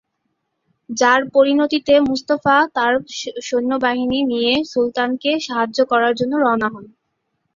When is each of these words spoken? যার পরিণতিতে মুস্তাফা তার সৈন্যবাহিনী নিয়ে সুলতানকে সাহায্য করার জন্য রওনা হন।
যার 0.89 1.21
পরিণতিতে 1.33 1.93
মুস্তাফা 2.01 2.57
তার 2.75 2.93
সৈন্যবাহিনী 3.41 4.19
নিয়ে 4.31 4.53
সুলতানকে 4.71 5.31
সাহায্য 5.47 5.79
করার 5.91 6.13
জন্য 6.19 6.33
রওনা 6.39 6.67
হন। 6.73 6.85